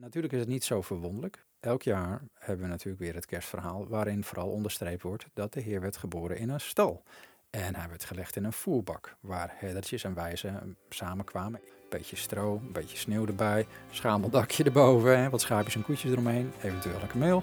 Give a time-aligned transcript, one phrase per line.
[0.00, 1.44] Natuurlijk is het niet zo verwonderlijk.
[1.60, 5.80] Elk jaar hebben we natuurlijk weer het kerstverhaal waarin vooral onderstreept wordt dat de Heer
[5.80, 7.02] werd geboren in een stal.
[7.50, 11.60] En hij werd gelegd in een voerbak waar herdertjes en wijzen samenkwamen.
[11.88, 17.00] Beetje stro, een beetje sneeuw erbij, schameldakje erboven, hè, wat schaapjes en koetjes eromheen, eventueel
[17.00, 17.42] een kameel.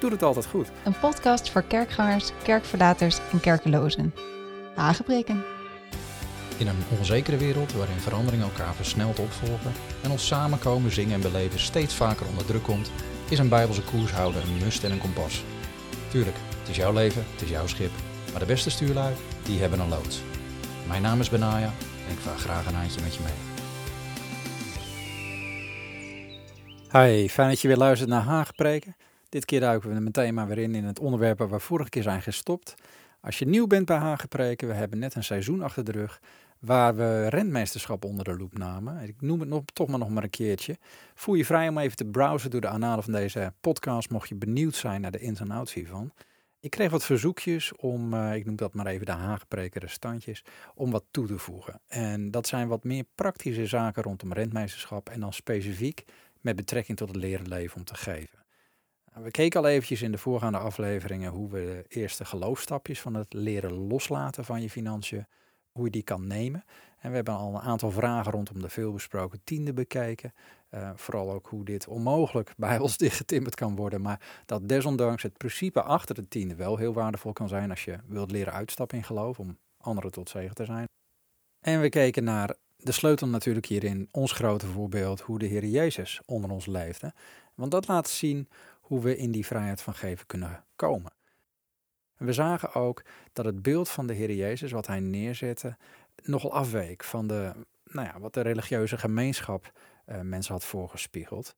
[0.00, 0.70] Doet het altijd goed.
[0.84, 4.14] Een podcast voor kerkgangers, kerkverlaters en kerkelozen.
[4.74, 5.61] Hagebreken.
[6.58, 9.72] In een onzekere wereld waarin veranderingen elkaar versneld opvolgen
[10.02, 12.90] en ons samenkomen, zingen en beleven steeds vaker onder druk komt,
[13.28, 15.44] is een bijbelse koershouder een must en een kompas.
[16.10, 17.90] Tuurlijk, het is jouw leven, het is jouw schip,
[18.30, 20.22] maar de beste stuurlui, die hebben een loods.
[20.88, 21.72] Mijn naam is Benaya
[22.06, 23.32] en ik vaar graag een handje met je mee.
[26.92, 28.96] Hi, fijn dat je weer luistert naar Haagpreken.
[29.28, 32.02] Dit keer duiken we meteen maar weer in in het onderwerp waar we vorige keer
[32.02, 32.74] zijn gestopt.
[33.20, 36.20] Als je nieuw bent bij Haagpreken, we hebben net een seizoen achter de rug
[36.64, 39.02] waar we rentmeesterschap onder de loep namen.
[39.02, 40.78] Ik noem het nog, toch maar nog maar een keertje.
[41.14, 44.34] Voel je vrij om even te browsen door de analen van deze podcast, mocht je
[44.34, 46.12] benieuwd zijn naar de ins en outs hiervan.
[46.60, 50.90] Ik kreeg wat verzoekjes om, uh, ik noem dat maar even de Haagpreken restantjes, om
[50.90, 51.80] wat toe te voegen.
[51.86, 56.04] En dat zijn wat meer praktische zaken rondom rentmeesterschap en dan specifiek
[56.40, 58.38] met betrekking tot het leren leven om te geven.
[59.12, 63.32] We keken al eventjes in de voorgaande afleveringen hoe we de eerste geloofstapjes van het
[63.32, 65.26] leren loslaten van je financiën,
[65.72, 66.64] hoe je die kan nemen.
[66.98, 70.32] En we hebben al een aantal vragen rondom de veelbesproken tiende bekeken.
[70.70, 74.00] Uh, vooral ook hoe dit onmogelijk bij ons dichtgetimmerd kan worden.
[74.00, 77.98] Maar dat desondanks het principe achter de tiende wel heel waardevol kan zijn als je
[78.06, 80.86] wilt leren uitstappen in geloof om anderen tot zegen te zijn.
[81.60, 86.20] En we keken naar de sleutel natuurlijk hierin, ons grote voorbeeld, hoe de Heer Jezus
[86.26, 87.12] onder ons leefde.
[87.54, 88.48] Want dat laat zien
[88.80, 91.12] hoe we in die vrijheid van geven kunnen komen.
[92.24, 95.76] We zagen ook dat het beeld van de Heer Jezus, wat hij neerzette,
[96.22, 97.52] nogal afweek van de,
[97.84, 99.72] nou ja, wat de religieuze gemeenschap
[100.06, 101.56] uh, mensen had voorgespiegeld.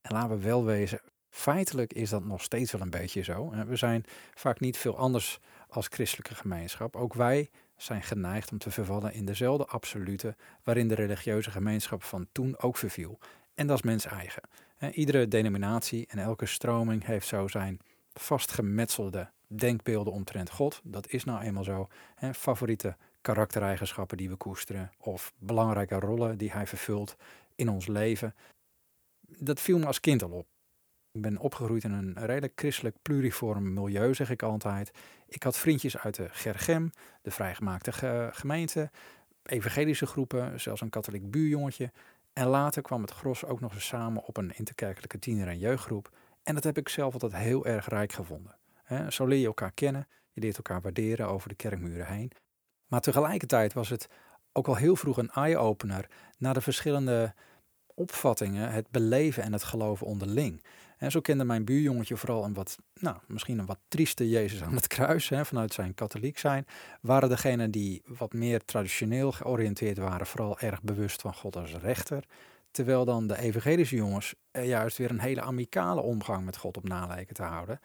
[0.00, 1.00] En laten we wel wezen,
[1.30, 3.50] feitelijk is dat nog steeds wel een beetje zo.
[3.66, 6.96] We zijn vaak niet veel anders als christelijke gemeenschap.
[6.96, 12.26] Ook wij zijn geneigd om te vervallen in dezelfde absolute waarin de religieuze gemeenschap van
[12.32, 13.18] toen ook verviel.
[13.54, 14.42] En dat is mens eigen.
[14.92, 17.80] Iedere denominatie en elke stroming heeft zo zijn
[18.12, 20.80] vastgemetselde denkbeelden omtrent God.
[20.84, 21.88] Dat is nou eenmaal zo.
[22.32, 27.16] Favoriete karaktereigenschappen die we koesteren of belangrijke rollen die hij vervult
[27.54, 28.34] in ons leven.
[29.20, 30.46] Dat viel me als kind al op.
[31.12, 34.90] Ik ben opgegroeid in een redelijk christelijk pluriform milieu, zeg ik altijd.
[35.28, 36.90] Ik had vriendjes uit de Gergem,
[37.22, 37.92] de vrijgemaakte
[38.32, 38.90] gemeente,
[39.42, 41.92] evangelische groepen, zelfs een katholiek buurjongetje.
[42.32, 46.10] En later kwam het gros ook nog eens samen op een interkerkelijke tiener- en jeugdgroep.
[46.42, 48.59] En dat heb ik zelf altijd heel erg rijk gevonden.
[49.08, 52.32] Zo leer je elkaar kennen, je leert elkaar waarderen over de kerkmuren heen.
[52.86, 54.08] Maar tegelijkertijd was het
[54.52, 57.34] ook al heel vroeg een eye-opener naar de verschillende
[57.94, 60.62] opvattingen, het beleven en het geloven onderling.
[60.98, 64.74] En zo kende mijn buurjongetje vooral een wat, nou, misschien een wat trieste Jezus aan
[64.74, 66.66] het kruis, hè, vanuit zijn katholiek zijn.
[67.00, 72.24] Waren degenen die wat meer traditioneel georiënteerd waren, vooral erg bewust van God als rechter.
[72.70, 76.88] Terwijl dan de evangelische jongens er juist weer een hele amicale omgang met God op
[76.88, 77.80] nalijken te houden.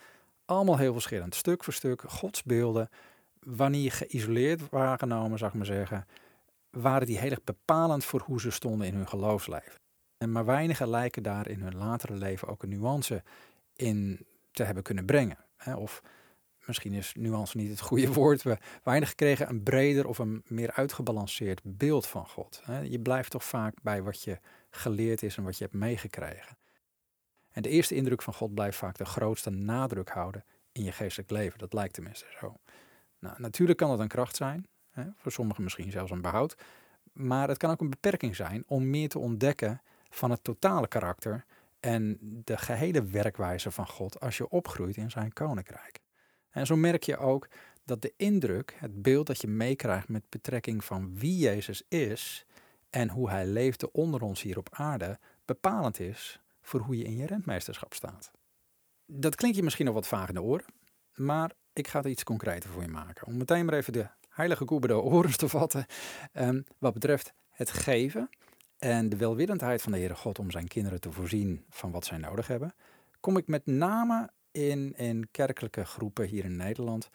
[0.45, 2.89] Allemaal heel verschillend, stuk voor stuk, godsbeelden.
[3.39, 6.07] Wanneer geïsoleerd waren genomen, zou ik maar zeggen,
[6.69, 9.73] waren die heel erg bepalend voor hoe ze stonden in hun geloofsleven.
[10.17, 13.23] En maar weinigen lijken daar in hun latere leven ook een nuance
[13.75, 15.37] in te hebben kunnen brengen.
[15.75, 16.01] Of
[16.65, 18.43] misschien is nuance niet het goede woord.
[18.43, 22.63] We weinig kregen een breder of een meer uitgebalanceerd beeld van God.
[22.83, 24.39] Je blijft toch vaak bij wat je
[24.69, 26.57] geleerd is en wat je hebt meegekregen.
[27.55, 31.31] En de eerste indruk van God blijft vaak de grootste nadruk houden in je geestelijk
[31.31, 31.59] leven.
[31.59, 32.57] Dat lijkt tenminste zo.
[33.19, 36.55] Nou, natuurlijk kan dat een kracht zijn, hè, voor sommigen misschien zelfs een behoud.
[37.13, 41.45] Maar het kan ook een beperking zijn om meer te ontdekken van het totale karakter
[41.79, 45.99] en de gehele werkwijze van God als je opgroeit in zijn koninkrijk.
[46.49, 47.47] En zo merk je ook
[47.83, 52.45] dat de indruk, het beeld dat je meekrijgt met betrekking van wie Jezus is
[52.89, 57.15] en hoe hij leefde onder ons hier op aarde, bepalend is voor hoe je in
[57.15, 58.31] je rentmeesterschap staat.
[59.05, 60.65] Dat klinkt je misschien nog wat vaag in de oren,
[61.13, 63.27] maar ik ga het iets concreter voor je maken.
[63.27, 65.85] Om meteen maar even de heilige koe bij de oren te vatten.
[66.33, 68.29] Um, wat betreft het geven
[68.77, 72.17] en de welwillendheid van de Heere God om zijn kinderen te voorzien van wat zij
[72.17, 72.75] nodig hebben,
[73.19, 77.09] kom ik met name in, in kerkelijke groepen hier in Nederland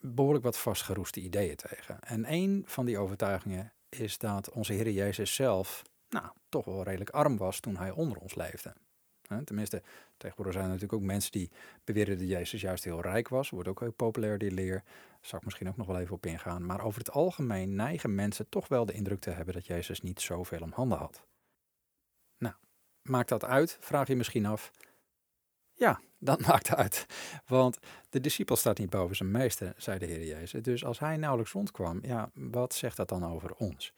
[0.00, 2.00] behoorlijk wat vastgeroeste ideeën tegen.
[2.00, 5.82] En een van die overtuigingen is dat onze Heer Jezus zelf
[6.14, 8.74] nou, toch wel redelijk arm was toen hij onder ons leefde.
[9.44, 9.82] Tenminste,
[10.16, 11.50] tegenwoordig zijn er natuurlijk ook mensen die
[11.84, 13.50] beweren dat Jezus juist heel rijk was.
[13.50, 14.82] Wordt ook heel populair, die leer.
[14.84, 16.66] Daar zal ik misschien ook nog wel even op ingaan.
[16.66, 20.20] Maar over het algemeen neigen mensen toch wel de indruk te hebben dat Jezus niet
[20.20, 21.26] zoveel om handen had.
[22.38, 22.54] Nou,
[23.08, 23.76] Maakt dat uit?
[23.80, 24.72] Vraag je misschien af.
[25.72, 27.06] Ja, dat maakt uit.
[27.46, 27.78] Want
[28.08, 30.62] de discipel staat niet boven zijn meester, zei de Heer Jezus.
[30.62, 33.92] Dus als hij nauwelijks rondkwam, ja, wat zegt dat dan over ons?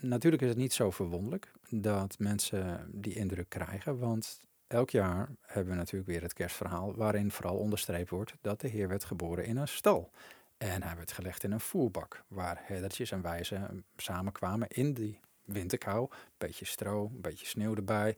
[0.00, 5.72] Natuurlijk is het niet zo verwonderlijk dat mensen die indruk krijgen, want elk jaar hebben
[5.72, 9.56] we natuurlijk weer het kerstverhaal waarin vooral onderstreept wordt dat de Heer werd geboren in
[9.56, 10.10] een stal.
[10.58, 16.08] En hij werd gelegd in een voerbak, waar herdertjes en wijzen samenkwamen in die winterkou.
[16.38, 18.16] Beetje stro, een beetje sneeuw erbij,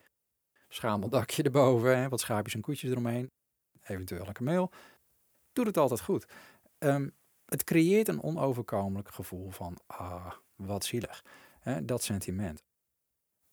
[0.68, 3.30] schameldakje erboven, hè, wat schaapjes en koetjes eromheen,
[3.82, 4.70] eventueel een kameel.
[5.52, 6.26] Doet het altijd goed.
[6.78, 7.08] Ehm,
[7.44, 11.22] het creëert een onoverkomelijk gevoel van, ah, wat zielig.
[11.82, 12.64] Dat sentiment.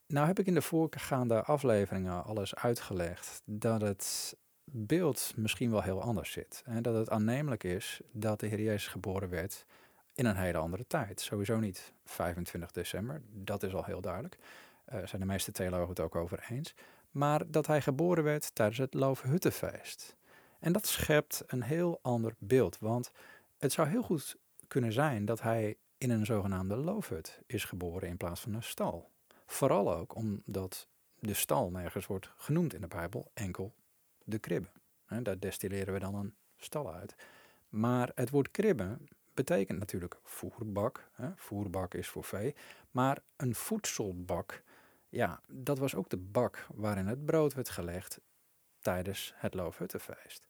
[0.07, 6.01] Nou heb ik in de voorgaande afleveringen alles uitgelegd dat het beeld misschien wel heel
[6.01, 6.61] anders zit.
[6.65, 9.65] En dat het aannemelijk is dat de Heer Jezus geboren werd
[10.13, 11.21] in een hele andere tijd.
[11.21, 14.37] Sowieso niet 25 december, dat is al heel duidelijk.
[14.93, 16.75] Uh, zijn de meeste theologen het ook over eens.
[17.11, 20.15] Maar dat hij geboren werd tijdens het Loofhuttenfeest.
[20.59, 23.11] En dat schept een heel ander beeld, want
[23.57, 24.35] het zou heel goed
[24.67, 29.09] kunnen zijn dat hij in een zogenaamde loofhut is geboren in plaats van een stal.
[29.45, 30.87] Vooral ook omdat
[31.19, 33.73] de stal nergens wordt genoemd in de Bijbel, enkel
[34.23, 34.69] de kribbe.
[35.21, 37.15] Daar destilleren we dan een stal uit.
[37.69, 38.97] Maar het woord kribbe
[39.33, 41.09] betekent natuurlijk voerbak.
[41.35, 42.55] Voerbak is voor vee.
[42.91, 44.63] Maar een voedselbak,
[45.09, 48.19] ja, dat was ook de bak waarin het brood werd gelegd
[48.79, 50.47] tijdens het Loofhuttenfeest.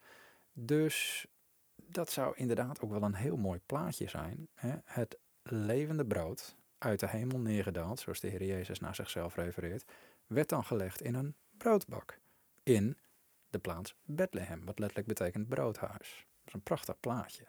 [0.53, 1.27] Dus
[1.75, 4.47] dat zou inderdaad ook wel een heel mooi plaatje zijn.
[4.83, 5.17] Het
[5.51, 9.91] levende brood uit de hemel neergedaald, zoals de Heer Jezus naar zichzelf refereert,
[10.27, 12.19] werd dan gelegd in een broodbak.
[12.63, 12.97] In
[13.49, 16.25] de plaats Bethlehem, wat letterlijk betekent broodhuis.
[16.37, 17.47] Dat is een prachtig plaatje.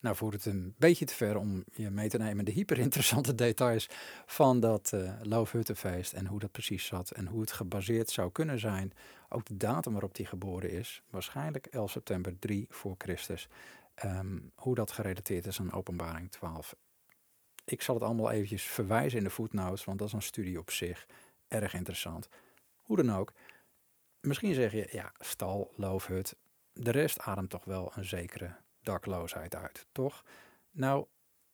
[0.00, 3.88] Nou voert het een beetje te ver om je mee te nemen de hyperinteressante details
[4.26, 8.58] van dat uh, Loofhuttenfeest en hoe dat precies zat en hoe het gebaseerd zou kunnen
[8.58, 8.92] zijn.
[9.28, 13.48] Ook de datum waarop hij geboren is, waarschijnlijk 11 september 3 voor Christus.
[13.98, 16.76] Ehm, hoe dat gerelateerd is aan openbaring 12.
[17.64, 20.70] Ik zal het allemaal eventjes verwijzen in de footnotes, want dat is een studie op
[20.70, 21.06] zich.
[21.48, 22.28] Erg interessant.
[22.82, 23.32] Hoe dan ook,
[24.20, 26.36] Misschien zeg je, ja, stal, loofhut,
[26.72, 30.24] de rest ademt toch wel een zekere dakloosheid uit, toch?
[30.70, 31.06] Nou,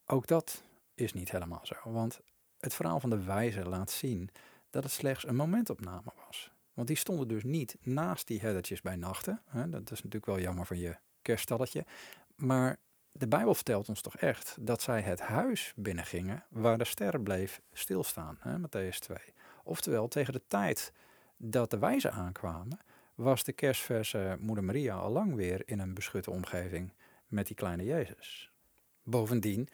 [0.07, 0.63] ook dat
[0.95, 2.21] is niet helemaal zo, want
[2.59, 4.31] het verhaal van de wijze laat zien
[4.71, 6.53] dat het slechts een momentopname was.
[6.73, 9.43] Want die stonden dus niet naast die herdertjes bij nachten.
[9.53, 11.85] Dat is natuurlijk wel jammer van je kerststalletje.
[12.37, 12.77] Maar
[13.13, 17.61] de Bijbel vertelt ons toch echt dat zij het huis binnengingen waar de ster bleef
[17.73, 18.37] stilstaan.
[18.41, 18.59] Hè?
[18.59, 19.19] Matthäus 2.
[19.65, 20.93] Oftewel, tegen de tijd
[21.37, 22.79] dat de wijzen aankwamen,
[23.15, 26.93] was de kerstverse Moeder Maria al lang weer in een beschutte omgeving
[27.27, 28.51] met die kleine Jezus.
[29.03, 29.69] Bovendien,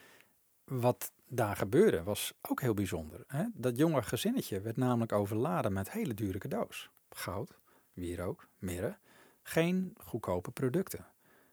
[0.64, 3.24] wat daar gebeurde was ook heel bijzonder.
[3.26, 3.44] Hè?
[3.54, 6.90] Dat jonge gezinnetje werd namelijk overladen met hele dure cadeaus.
[7.10, 7.58] Goud,
[7.92, 8.96] wierook, mirre,
[9.42, 11.06] geen goedkope producten.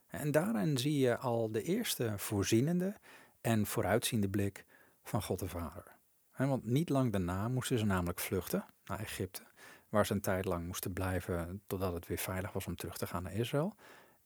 [0.08, 2.96] En daarin zie je al de eerste voorzienende
[3.42, 4.66] en vooruitziende blik
[5.04, 5.96] van God de Vader.
[6.38, 9.42] Want niet lang daarna moesten ze namelijk vluchten naar Egypte
[9.90, 13.08] waar ze een tijd lang moesten blijven totdat het weer veilig was om terug te
[13.08, 13.76] gaan naar Israël.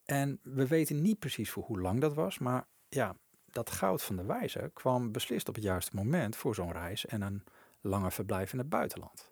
[0.04, 4.16] En we weten niet precies voor hoe lang dat was, maar ja, dat goud van
[4.16, 7.44] de wijze kwam beslist op het juiste moment voor zo'n reis en een
[7.80, 9.30] lange verblijf in het buitenland.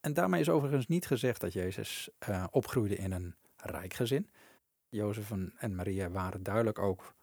[0.00, 4.30] En daarmee is overigens niet gezegd dat Jezus uh, opgroeide in een rijk gezin.
[4.90, 7.14] Jozef en Maria waren duidelijk ook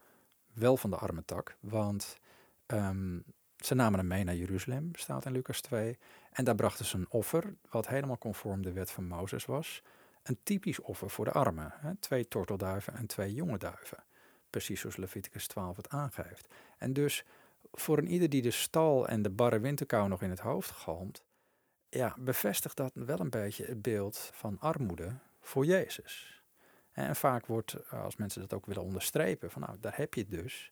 [0.54, 2.18] wel van de arme tak, want
[2.68, 3.24] um,
[3.58, 5.98] ze namen hem mee naar Jeruzalem, staat in Lucas 2.
[6.32, 9.82] En daar brachten ze een offer, wat helemaal conform de wet van Mozes was.
[10.24, 11.74] Een typisch offer voor de armen.
[11.76, 11.96] Hè?
[11.96, 14.04] Twee tortelduiven en twee jonge duiven.
[14.50, 16.54] Precies zoals Leviticus 12 het aangeeft.
[16.78, 17.26] En dus
[17.72, 21.24] voor een ieder die de stal en de barre winterkou nog in het hoofd galmt,
[21.90, 26.37] ja, bevestigt dat wel een beetje het beeld van armoede voor Jezus.
[26.98, 30.30] En vaak wordt, als mensen dat ook willen onderstrepen, van nou, daar heb je het
[30.30, 30.72] dus,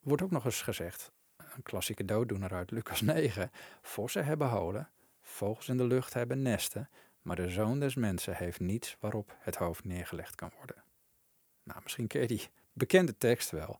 [0.00, 3.50] wordt ook nog eens gezegd, een klassieke dooddoener uit Lucas 9.
[3.82, 4.88] Vossen hebben holen,
[5.20, 6.88] vogels in de lucht hebben nesten,
[7.22, 10.82] maar de zoon des mensen heeft niets waarop het hoofd neergelegd kan worden.
[11.62, 13.78] Nou, misschien ken je die bekende tekst wel.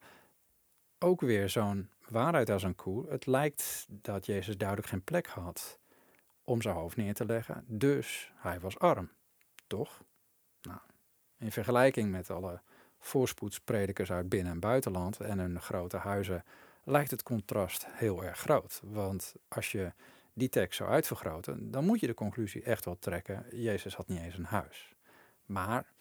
[0.99, 3.11] Ook weer zo'n waarheid als een koe.
[3.11, 5.78] Het lijkt dat Jezus duidelijk geen plek had
[6.44, 9.11] om zijn hoofd neer te leggen, dus hij was arm.
[9.66, 10.02] Toch?
[10.62, 10.80] Nou,
[11.40, 12.61] in vergelijking met alle
[12.99, 16.44] voorspoedspredikers uit binnen- en buitenland en hun grote huizen
[16.85, 18.80] lijkt het contrast heel erg groot.
[18.85, 19.92] Want als je
[20.32, 24.20] die tekst zou uitvergroten, dan moet je de conclusie echt wel trekken: Jezus had niet
[24.20, 24.94] eens een huis.
[25.47, 25.92] Maar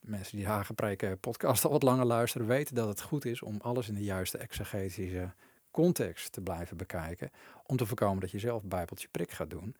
[0.00, 3.88] mensen die Hagenpreken podcast al wat langer luisteren, weten dat het goed is om alles
[3.88, 5.34] in de juiste exegetische
[5.70, 7.30] context te blijven bekijken.
[7.66, 9.76] Om te voorkomen dat je zelf bijbeltje prik gaat doen.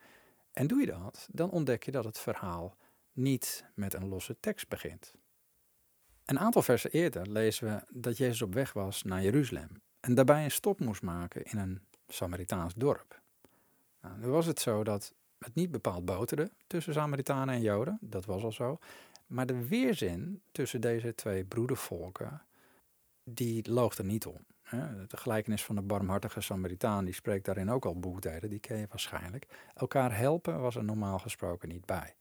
[0.53, 2.77] En doe je dat, dan ontdek je dat het verhaal
[3.17, 5.15] niet met een losse tekst begint.
[6.25, 10.45] Een aantal versen eerder lezen we dat Jezus op weg was naar Jeruzalem en daarbij
[10.45, 13.21] een stop moest maken in een Samaritaans dorp.
[14.01, 18.25] Nou, nu was het zo dat het niet bepaald boterde tussen Samaritanen en Joden, dat
[18.25, 18.79] was al zo.
[19.27, 22.43] Maar de weerzin tussen deze twee broedervolken,
[23.25, 24.45] die loog er niet om.
[25.09, 28.87] De gelijkenis van de barmhartige Samaritaan, die spreekt daarin ook al boekdelen, die ken je
[28.89, 29.47] waarschijnlijk.
[29.75, 32.15] Elkaar helpen was er normaal gesproken niet bij.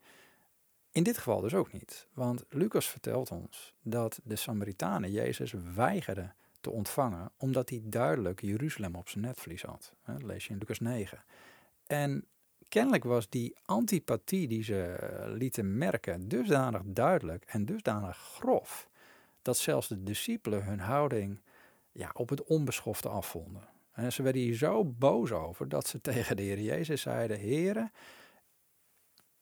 [0.96, 6.36] In dit geval dus ook niet, want Lucas vertelt ons dat de Samaritanen Jezus weigerden
[6.62, 9.94] te ontvangen, omdat hij duidelijk Jeruzalem op zijn netvlies had.
[10.06, 11.24] Lees je in Lucas 9.
[11.88, 12.26] En
[12.70, 18.90] kennelijk was die antipathie die ze eh, lieten merken dusdanig duidelijk en dusdanig grof,
[19.42, 21.42] dat zelfs de discipelen hun houding
[21.92, 23.68] ja, op het onbeschofte afvonden.
[23.92, 27.92] En ze werden hier zo boos over dat ze tegen de Heer Jezus zeiden: Heere,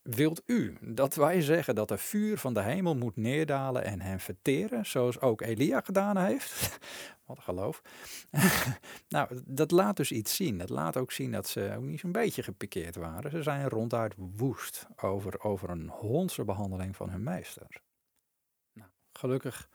[0.04, 4.20] wilt u dat wij zeggen dat er vuur van de hemel moet neerdalen en hen
[4.20, 6.52] verteren, zoals ook Elia gedaan heeft?
[7.26, 7.82] Wat een geloof.
[9.10, 10.58] nou, dat laat dus iets zien.
[10.58, 13.32] Dat laat ook zien dat ze ook niet zo'n beetje gepikeerd waren.
[13.32, 17.68] Ze zijn ronduit woest over, over een hondse behandeling van hun meester.
[18.74, 19.70] Nou, gelukkig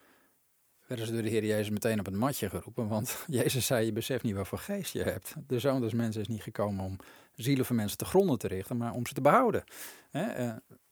[0.87, 2.89] werden ze door de Heer Jezus meteen op het matje geroepen.
[2.89, 5.35] Want Jezus zei, je beseft niet wat voor geest je hebt.
[5.47, 6.97] De Zoon des Mensen is niet gekomen om
[7.43, 9.65] zielen van mensen te gronden te richten, maar om ze te behouden.
[10.11, 10.49] Eh,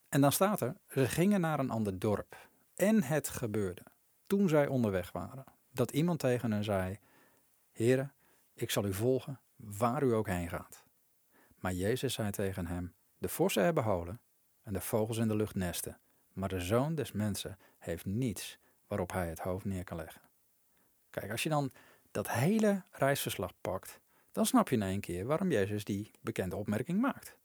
[0.08, 2.48] en dan staat er, ze gingen naar een ander dorp.
[2.74, 3.82] En het gebeurde,
[4.26, 6.98] toen zij onderweg waren, dat iemand tegen hen zei,
[7.72, 8.12] Heren,
[8.54, 10.84] ik zal u volgen, waar u ook heen gaat.
[11.60, 14.20] Maar Jezus zei tegen hem, de vossen hebben holen
[14.62, 15.98] en de vogels in de lucht nesten,
[16.32, 20.20] maar de Zoon des Mensen heeft niets waarop hij het hoofd neer kan leggen.
[21.10, 21.72] Kijk, als je dan
[22.10, 24.00] dat hele reisverslag pakt,
[24.36, 27.36] dan snap je in één keer waarom Jezus die bekende opmerking maakt.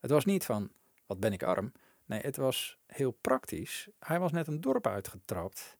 [0.00, 0.70] Het was niet van,
[1.06, 1.72] wat ben ik arm?
[2.04, 3.88] Nee, het was heel praktisch.
[3.98, 5.76] Hij was net een dorp uitgetrapt.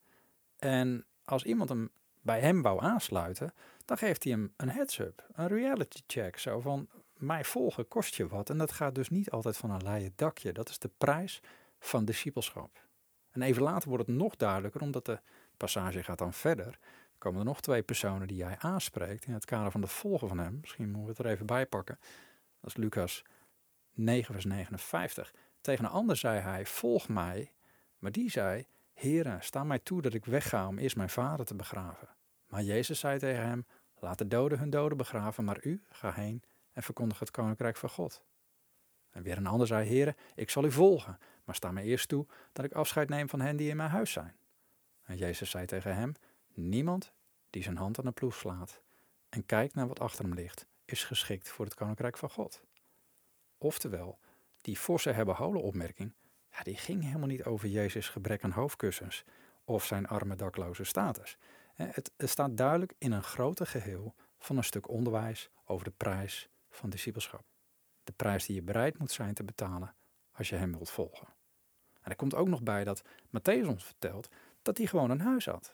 [0.58, 1.90] En als iemand hem
[2.20, 3.54] bij hem wou aansluiten,
[3.84, 6.38] dan geeft hij hem een heads-up, een reality check.
[6.38, 8.50] Zo van, mij volgen kost je wat.
[8.50, 10.52] En dat gaat dus niet altijd van een leien dakje.
[10.52, 11.40] Dat is de prijs
[11.78, 12.86] van discipelschap.
[13.30, 15.20] En even later wordt het nog duidelijker, omdat de
[15.56, 16.78] passage gaat dan verder.
[17.22, 20.38] Komen er nog twee personen die jij aanspreekt in het kader van de volgen van
[20.38, 20.58] hem.
[20.60, 21.98] Misschien moeten we het er even bij pakken.
[22.60, 23.24] Dat is Lucas
[23.92, 25.34] 9, vers 59.
[25.60, 27.52] Tegen een ander zei hij: Volg mij.
[27.98, 31.54] Maar die zei: Heere, sta mij toe dat ik wegga om eerst mijn vader te
[31.54, 32.08] begraven.
[32.46, 33.66] Maar Jezus zei tegen hem:
[33.98, 37.90] Laat de doden hun doden begraven, maar u ga heen en verkondig het koninkrijk van
[37.90, 38.24] God.
[39.10, 42.26] En weer een ander zei: Heere, ik zal u volgen, maar sta mij eerst toe
[42.52, 44.36] dat ik afscheid neem van hen die in mijn huis zijn.
[45.02, 46.14] En Jezus zei tegen hem:
[46.54, 47.12] Niemand
[47.50, 48.82] die zijn hand aan de ploeg slaat
[49.28, 52.62] en kijkt naar wat achter hem ligt, is geschikt voor het koninkrijk van God.
[53.58, 54.18] Oftewel,
[54.60, 56.14] die forse hebben holen opmerking,
[56.50, 59.24] ja, die ging helemaal niet over Jezus' gebrek aan hoofdkussens
[59.64, 61.36] of zijn arme dakloze status.
[61.74, 66.90] Het, staat duidelijk in een groter geheel van een stuk onderwijs over de prijs van
[66.90, 67.44] discipelschap.
[68.04, 69.94] De prijs die je bereid moet zijn te betalen
[70.32, 71.28] als je hem wilt volgen.
[72.00, 74.28] En er komt ook nog bij dat Matthäus ons vertelt
[74.62, 75.72] dat hij gewoon een huis had.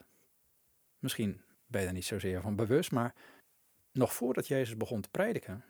[0.99, 3.15] Misschien ben je er niet zozeer van bewust, maar
[3.93, 5.65] nog voordat Jezus begon te prediken,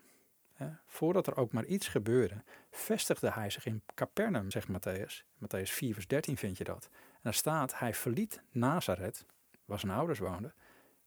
[0.53, 5.25] hè, voordat er ook maar iets gebeurde, vestigde hij zich in Capernaum, zegt Matthäus.
[5.35, 6.89] Matthäus 4, vers 13 vind je dat.
[6.91, 9.25] En daar staat, hij verliet Nazareth,
[9.65, 10.53] waar zijn ouders woonden,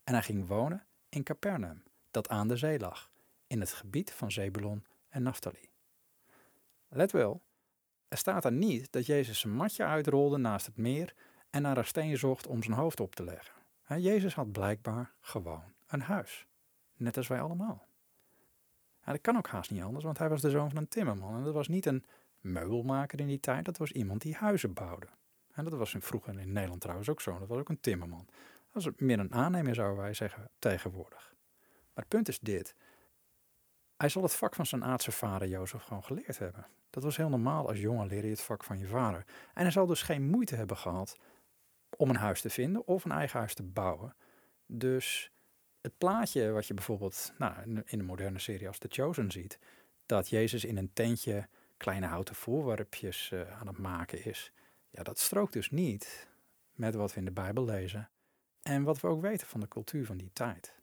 [0.05, 3.11] en hij ging wonen in Capernaum, dat aan de zee lag,
[3.47, 5.71] in het gebied van Zebulon en Naphtali.
[6.89, 7.43] Let wel,
[8.09, 11.15] er staat er niet dat Jezus zijn matje uitrolde naast het meer
[11.51, 13.62] en naar een steen zocht om zijn hoofd op te leggen.
[13.99, 16.47] Jezus had blijkbaar gewoon een huis.
[16.97, 17.87] Net als wij allemaal.
[19.05, 21.37] dat kan ook haast niet anders, want hij was de zoon van een timmerman.
[21.37, 22.05] En dat was niet een
[22.41, 25.09] meubelmaker in die tijd, dat was iemand die huizen bouwde.
[25.53, 28.27] En dat was vroeger in Nederland trouwens ook zo, dat was ook een timmerman.
[28.73, 31.35] Dat was meer een aannemer, zouden wij zeggen, tegenwoordig.
[31.61, 32.75] Maar het punt is dit.
[33.97, 36.67] Hij zal het vak van zijn aardse vader Jozef gewoon geleerd hebben.
[36.91, 39.25] Dat was heel normaal als jongen leer je het vak van je vader.
[39.55, 41.19] En hij zal dus geen moeite hebben gehad
[41.97, 44.15] om een huis te vinden of een eigen huis te bouwen.
[44.67, 45.31] Dus
[45.81, 49.59] het plaatje wat je bijvoorbeeld nou, in de moderne serie als The Chosen ziet,
[50.07, 54.53] dat Jezus in een tentje kleine houten voorwerpjes uh, aan het maken is,
[54.91, 56.29] ja, dat strookt dus niet
[56.73, 58.11] met wat we in de Bijbel lezen
[58.63, 60.75] en wat we ook weten van de cultuur van die tijd.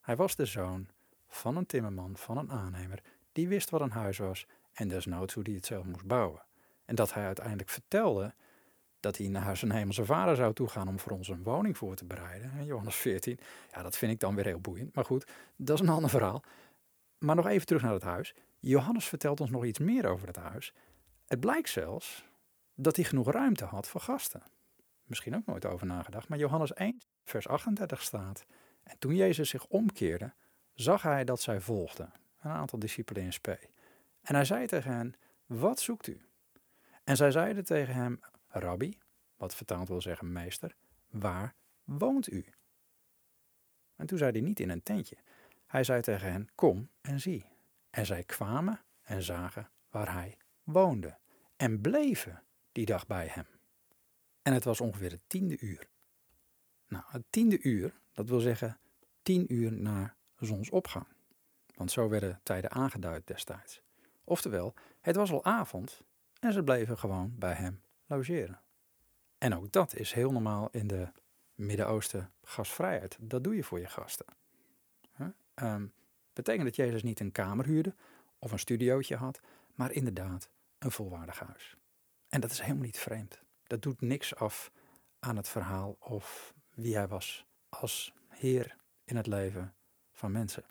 [0.00, 0.88] Hij was de zoon
[1.28, 5.44] van een timmerman, van een aannemer, die wist wat een huis was en desnoods hoe
[5.44, 6.42] die het zelf moest bouwen.
[6.84, 8.34] En dat hij uiteindelijk vertelde
[9.00, 12.04] dat hij naar zijn hemelse vader zou toegaan om voor ons een woning voor te
[12.04, 12.64] bereiden.
[12.64, 13.38] Johannes 14.
[13.72, 14.94] Ja, dat vind ik dan weer heel boeiend.
[14.94, 16.42] Maar goed, dat is een ander verhaal.
[17.18, 18.34] Maar nog even terug naar het huis.
[18.58, 20.72] Johannes vertelt ons nog iets meer over het huis.
[21.26, 22.24] Het blijkt zelfs
[22.74, 24.42] dat hij genoeg ruimte had voor gasten.
[25.04, 28.44] Misschien ook nooit over nagedacht, maar Johannes 1, vers 38 staat.
[28.82, 30.32] En toen Jezus zich omkeerde,
[30.74, 33.58] zag hij dat zij volgden, een aantal discipelen in spe.
[34.22, 35.14] En hij zei tegen hen,
[35.46, 36.20] wat zoekt u?
[37.04, 38.98] En zij zeiden tegen hem, Rabbi,
[39.36, 40.76] wat vertaald wil zeggen meester,
[41.08, 42.46] waar woont u?
[43.96, 45.16] En toen zei hij niet in een tentje.
[45.66, 47.46] Hij zei tegen hen, kom en zie.
[47.90, 51.18] En zij kwamen en zagen waar hij woonde
[51.56, 53.46] en bleven die dag bij hem.
[54.42, 55.88] En het was ongeveer het tiende uur.
[56.88, 58.78] Nou, het tiende uur, dat wil zeggen
[59.22, 61.06] tien uur na zonsopgang.
[61.74, 63.82] Want zo werden tijden aangeduid destijds.
[64.24, 66.02] Oftewel, het was al avond
[66.40, 68.60] en ze bleven gewoon bij hem logeren.
[69.38, 71.08] En ook dat is heel normaal in de
[71.54, 73.16] Midden-Oosten gastvrijheid.
[73.20, 74.26] Dat doe je voor je gasten.
[75.54, 75.92] Um,
[76.32, 77.94] betekent dat Jezus niet een kamer huurde
[78.38, 79.40] of een studiootje had,
[79.74, 81.76] maar inderdaad een volwaardig huis.
[82.28, 83.42] En dat is helemaal niet vreemd.
[83.66, 84.72] Dat doet niks af
[85.18, 89.74] aan het verhaal of wie hij was als Heer in het leven
[90.12, 90.64] van mensen.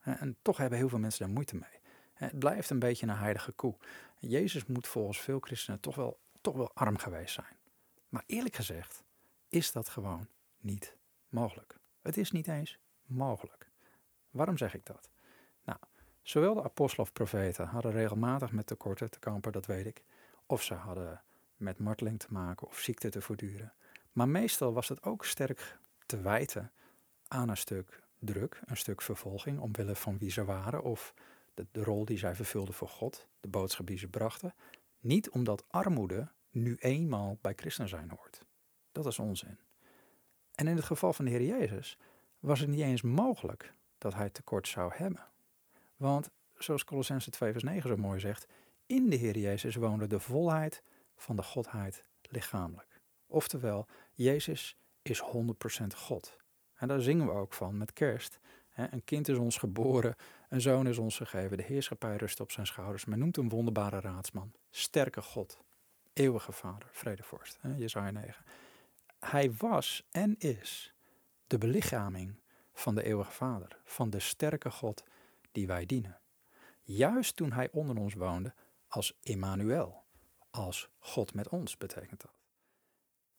[0.00, 1.80] En toch hebben heel veel mensen daar moeite mee.
[2.12, 3.76] Het blijft een beetje een heilige koe.
[4.18, 7.56] Jezus moet volgens veel christenen toch wel, toch wel arm geweest zijn.
[8.08, 9.04] Maar eerlijk gezegd
[9.48, 10.28] is dat gewoon
[10.60, 10.96] niet
[11.28, 11.78] mogelijk.
[12.02, 13.70] Het is niet eens mogelijk.
[14.30, 15.10] Waarom zeg ik dat?
[15.64, 15.78] Nou,
[16.22, 20.02] zowel de apostelen of profeten hadden regelmatig met tekorten te kampen, dat weet ik.
[20.46, 21.22] Of ze hadden
[21.56, 23.72] met marteling te maken of ziekte te voortduren.
[24.12, 26.72] Maar meestal was het ook sterk te wijten
[27.28, 31.14] aan een stuk druk, een stuk vervolging omwille van wie ze waren of
[31.54, 34.54] de, de rol die zij vervulden voor God, de boodschap die ze brachten.
[35.02, 38.44] Niet omdat armoede nu eenmaal bij christen zijn hoort.
[38.92, 39.58] Dat is onzin.
[40.54, 41.98] En in het geval van de Heer Jezus
[42.38, 45.26] was het niet eens mogelijk dat hij tekort zou hebben.
[45.96, 48.46] Want, zoals Colossense 2 vers 9 zo mooi zegt,
[48.86, 50.82] in de Heer Jezus woonde de volheid
[51.16, 53.00] van de Godheid lichamelijk.
[53.26, 56.36] Oftewel, Jezus is 100% God.
[56.74, 58.38] En daar zingen we ook van met kerst.
[58.74, 60.14] Een kind is ons geboren,
[60.52, 63.04] een zoon is ons gegeven, de heerschappij rust op zijn schouders.
[63.04, 65.58] Men noemt hem wonderbare raadsman, sterke God,
[66.12, 68.44] eeuwige vader, vredevorst, Jezaja 9.
[69.18, 70.94] Hij was en is
[71.46, 72.34] de belichaming
[72.72, 75.04] van de eeuwige vader, van de sterke God
[75.52, 76.18] die wij dienen.
[76.82, 78.54] Juist toen hij onder ons woonde
[78.88, 80.04] als Emmanuel,
[80.50, 82.34] als God met ons betekent dat.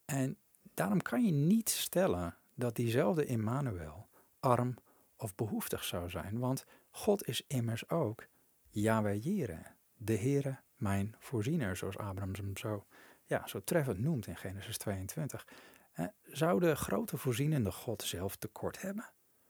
[0.06, 0.38] En
[0.74, 4.08] daarom kan je niet stellen dat diezelfde Emmanuel
[4.40, 4.76] arm
[5.18, 8.28] of behoeftig zou zijn, want God is immers ook
[8.70, 12.86] Yahweh Jireh, de Heere mijn voorziener, zoals Abraham hem zo,
[13.26, 15.48] ja, zo treffend noemt in Genesis 22.
[16.24, 19.10] Zou de grote voorzienende God zelf tekort hebben?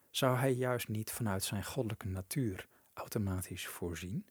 [0.09, 4.27] Zou hij juist niet vanuit zijn goddelijke natuur automatisch voorzien?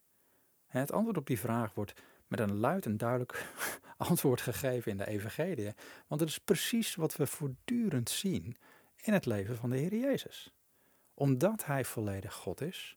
[0.66, 1.92] Het antwoord op die vraag wordt
[2.26, 3.46] met een luid en duidelijk
[3.96, 5.74] antwoord gegeven in de Evangelie,
[6.06, 8.56] want het is precies wat we voortdurend zien
[8.96, 10.52] in het leven van de Heer Jezus.
[11.14, 12.96] Omdat Hij volledig God is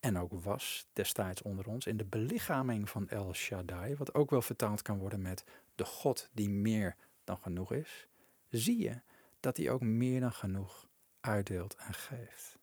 [0.00, 4.42] en ook was destijds onder ons in de belichaming van El Shaddai, wat ook wel
[4.42, 8.08] vertaald kan worden met de God die meer dan genoeg is,
[8.48, 9.00] zie je
[9.40, 10.88] dat Hij ook meer dan genoeg
[11.20, 12.58] uitdeelt en geeft.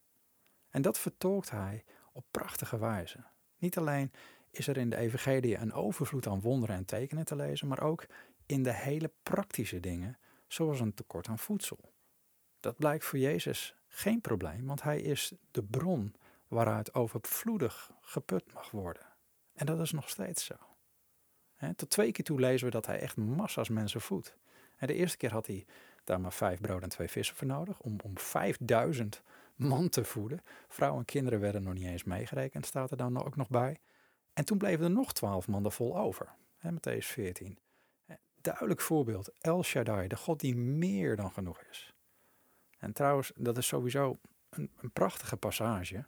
[0.70, 3.24] En dat vertolkt Hij op prachtige wijze.
[3.58, 4.12] Niet alleen
[4.50, 8.06] is er in de Evangelie een overvloed aan wonderen en tekenen te lezen, maar ook
[8.46, 10.18] in de hele praktische dingen,
[10.48, 11.94] zoals een tekort aan voedsel.
[12.60, 16.16] Dat blijkt voor Jezus geen probleem, want hij is de bron
[16.56, 19.06] waaruit overvloedig geput mag worden.
[19.54, 20.56] En dat is nog steeds zo.
[21.76, 24.38] tot twee keer toe lezen we dat hij echt massa's mensen voedt.
[24.76, 25.66] En de eerste keer had hij
[26.04, 29.22] daar maar vijf brood en twee vissen voor nodig om, om 5000
[29.56, 30.44] man te voeden.
[30.68, 33.80] Vrouwen en kinderen werden nog niet eens meegerekend, staat er dan ook nog bij.
[34.34, 36.34] En toen bleven er nog twaalf mannen vol over.
[36.58, 37.60] Hè, Matthäus 14.
[38.42, 39.32] Duidelijk voorbeeld.
[39.42, 41.94] El Shaddai, de God die meer dan genoeg is.
[42.78, 44.16] En trouwens, dat is sowieso
[44.50, 46.06] een, een prachtige passage.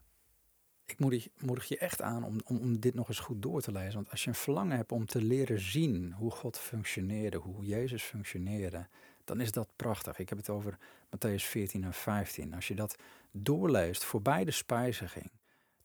[0.88, 3.72] Ik moedig, moedig, je echt aan om, om, om dit nog eens goed door te
[3.72, 3.94] lezen.
[3.94, 8.04] Want als je een verlangen hebt om te leren zien hoe God functioneerde, hoe Jezus
[8.04, 8.88] functioneerde,
[9.24, 10.20] dan is dat prachtig.
[10.20, 12.54] Ik heb het over Matthäus 14 en 15.
[12.54, 12.96] Als je dat
[13.32, 15.32] doorleest voorbij de spijziging,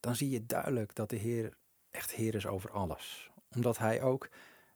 [0.00, 1.56] dan zie je duidelijk dat de Heer
[1.90, 3.30] echt Heer is over alles.
[3.54, 4.28] Omdat hij ook,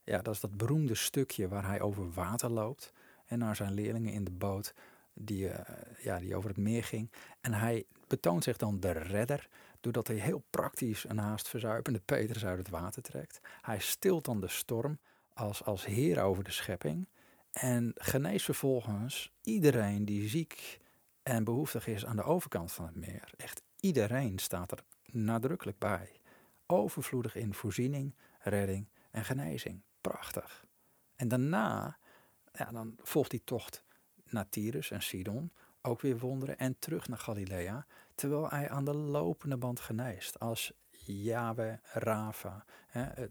[0.05, 2.93] ja, dat is dat beroemde stukje waar hij over water loopt
[3.27, 4.75] en naar zijn leerlingen in de boot
[5.13, 5.59] die, uh,
[5.99, 7.11] ja, die over het meer ging.
[7.41, 9.49] En hij betoont zich dan de redder,
[9.87, 13.41] doordat hij heel praktisch een haast verzuipende Petrus uit het water trekt.
[13.61, 14.99] Hij stilt dan de storm
[15.33, 17.09] als, als heer over de schepping
[17.53, 20.81] en geneest vervolgens iedereen die ziek
[21.23, 23.31] en behoeftig is aan de overkant van het meer.
[23.37, 26.21] Echt iedereen staat er nadrukkelijk bij.
[26.67, 29.83] overvloedig in voorziening, redding en genezing.
[30.01, 30.65] Prachtig.
[31.17, 31.99] En daarna,
[32.53, 33.85] ja, dan volgt die tocht
[34.25, 37.87] naar Tyrus en Sidon, ook weer wonderen, en terug naar Galilea,
[38.17, 40.73] terwijl hij aan de lopende band geneest als
[41.05, 42.65] Yahweh Rafa,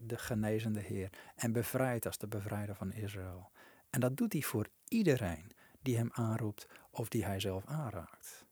[0.00, 3.50] de genezende Heer, en bevrijdt als de bevrijder van Israël.
[3.90, 8.44] En dat doet hij voor iedereen die hem aanroept of die hij zelf aanraakt.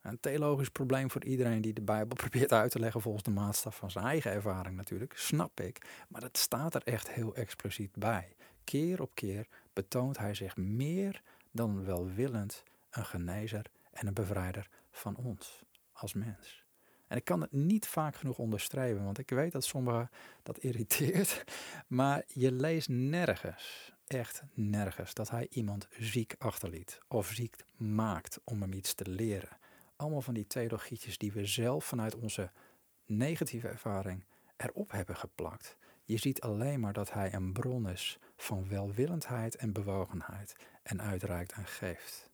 [0.00, 3.76] Een theologisch probleem voor iedereen die de Bijbel probeert uit te leggen volgens de maatstaf
[3.76, 6.04] van zijn eigen ervaring natuurlijk, snap ik.
[6.08, 8.36] Maar dat staat er echt heel expliciet bij.
[8.64, 15.16] Keer op keer betoont hij zich meer dan welwillend een genezer en een bevrijder van
[15.16, 16.64] ons als mens.
[17.06, 20.10] En ik kan het niet vaak genoeg onderstrepen, want ik weet dat sommigen
[20.42, 21.44] dat irriteert.
[21.86, 28.60] Maar je leest nergens, echt nergens, dat hij iemand ziek achterliet of ziek maakt om
[28.60, 29.58] hem iets te leren.
[29.96, 32.50] Allemaal van die theologietjes die we zelf vanuit onze
[33.06, 34.24] negatieve ervaring
[34.56, 35.76] erop hebben geplakt.
[36.04, 41.52] Je ziet alleen maar dat hij een bron is van welwillendheid en bewogenheid en uitreikt
[41.52, 42.30] en geeft.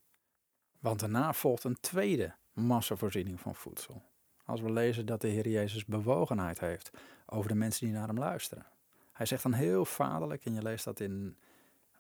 [0.79, 4.03] Want daarna volgt een tweede massavoorziening van voedsel.
[4.45, 6.91] Als we lezen dat de Heer Jezus bewogenheid heeft
[7.27, 8.67] over de mensen die naar hem luisteren.
[9.13, 11.37] Hij zegt dan heel vaderlijk, en je leest dat in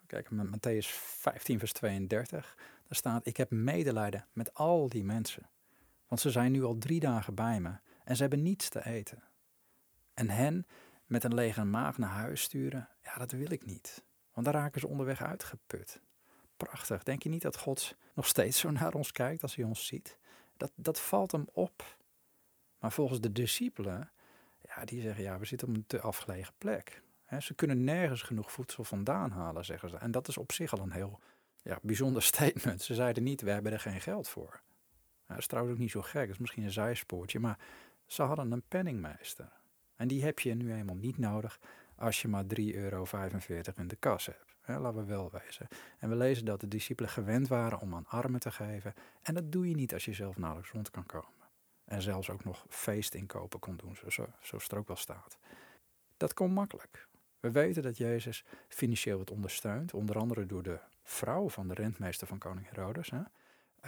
[0.07, 2.57] kijk, Matthäus 15, vers 32.
[2.57, 5.49] Daar staat: Ik heb medelijden met al die mensen.
[6.07, 7.73] Want ze zijn nu al drie dagen bij me
[8.05, 9.23] en ze hebben niets te eten.
[10.15, 10.67] En hen
[11.07, 14.05] met een lege maag naar huis sturen, ja, dat wil ik niet.
[14.33, 16.01] Want dan raken ze onderweg uitgeput.
[16.57, 17.03] Prachtig.
[17.03, 20.19] Denk je niet dat God nog steeds zo naar ons kijkt als hij ons ziet?
[20.59, 21.97] Dat, dat valt hem op.
[22.79, 24.11] Maar volgens de discipelen,
[24.63, 27.03] ja, die zeggen ja, we zitten op een te afgelegen plek.
[27.39, 29.97] ze kunnen nergens genoeg voedsel vandaan halen, zeggen ze.
[29.97, 31.21] En dat is op zich al een heel
[31.63, 32.83] ja, bijzonder statement.
[32.83, 34.61] Ze zeiden niet, we hebben er geen geld voor.
[35.27, 37.39] dat is trouwens ook niet zo gek, dat is misschien een zijspoortje.
[37.39, 37.59] Maar
[38.07, 39.53] ze hadden een penningmeester.
[39.97, 41.59] En die heb je nu eenmaal niet nodig
[41.97, 43.07] als je maar 3,45 euro
[43.77, 44.48] in de kas hebt.
[44.77, 45.69] Laten we wel wezen.
[45.99, 48.95] En we lezen dat de discipelen gewend waren om aan armen te geven.
[49.23, 51.47] En dat doe je niet als je zelf nauwelijks rond kan komen.
[51.85, 55.39] En zelfs ook nog feestinkopen kon doen, zo, zo, er ook wel staat.
[56.17, 57.09] Dat kon makkelijk.
[57.41, 62.27] We weten dat Jezus financieel wordt ondersteund, onder andere door de vrouw van de rentmeester
[62.27, 63.11] van koning Herodes.
[63.11, 63.21] Hè.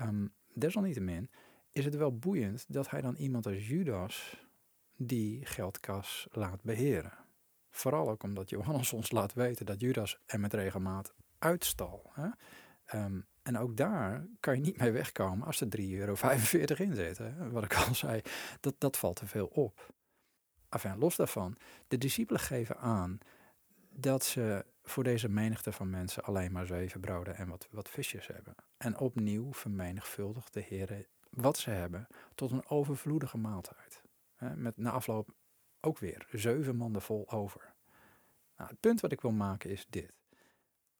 [0.06, 1.30] Um, desalniettemin
[1.70, 4.46] is het wel boeiend dat hij dan iemand als Judas
[4.96, 7.12] die geldkas laat beheren.
[7.70, 12.10] Vooral ook omdat Johannes ons laat weten dat Judas er met regelmaat uitstal.
[12.12, 12.28] Hè.
[13.04, 16.16] Um, en ook daar kan je niet mee wegkomen als er 3,45 euro
[16.76, 17.20] in zit.
[17.50, 18.20] Wat ik al zei,
[18.60, 19.94] dat, dat valt te veel op.
[20.68, 21.56] Enfin, los daarvan,
[21.88, 23.18] de discipelen geven aan
[23.90, 28.26] dat ze voor deze menigte van mensen alleen maar zeven broden en wat, wat visjes
[28.26, 28.54] hebben.
[28.76, 34.02] En opnieuw vermenigvuldigt de Heer wat ze hebben tot een overvloedige maaltijd.
[34.54, 35.34] Met na afloop
[35.80, 37.72] ook weer zeven manden vol over.
[38.56, 40.12] Nou, het punt wat ik wil maken is dit.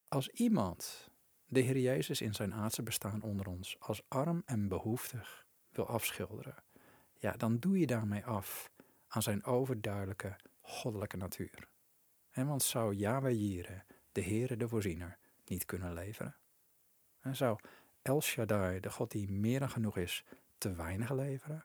[0.08, 1.10] Als iemand
[1.46, 6.54] de Heer Jezus in zijn aardse bestaan onder ons als arm en behoeftig wil afschilderen,
[7.16, 8.70] ja, dan doe je daarmee af
[9.08, 11.68] aan zijn overduidelijke goddelijke natuur.
[12.30, 13.80] En want zou Yahweh Jireh,
[14.12, 16.36] de Heere de Voorziener, niet kunnen leveren?
[17.20, 17.58] En zou
[18.02, 20.24] El Shaddai, de God die meer dan genoeg is,
[20.58, 21.64] te weinig leveren?